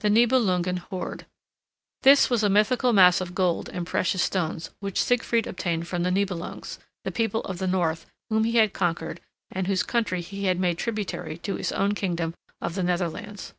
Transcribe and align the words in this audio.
THE 0.00 0.10
NIBELUNGEN 0.10 0.78
HOARD 0.90 1.26
This 2.02 2.28
was 2.28 2.42
a 2.42 2.48
mythical 2.50 2.92
mass 2.92 3.20
of 3.20 3.36
gold 3.36 3.68
and 3.68 3.86
precious 3.86 4.20
stones 4.20 4.70
which 4.80 5.00
Siegfried 5.00 5.46
obtained 5.46 5.86
from 5.86 6.02
the 6.02 6.10
Nibelungs, 6.10 6.80
the 7.04 7.12
people 7.12 7.42
of 7.42 7.58
the 7.58 7.68
north 7.68 8.04
whom 8.30 8.42
he 8.42 8.56
had 8.56 8.72
conquered 8.72 9.20
and 9.48 9.68
whose 9.68 9.84
country 9.84 10.22
he 10.22 10.46
had 10.46 10.58
made 10.58 10.76
tributary 10.78 11.38
to 11.44 11.54
his 11.54 11.70
own 11.70 11.94
kingdom 11.94 12.34
of 12.60 12.74
the 12.74 12.82
Netherlands. 12.82 13.54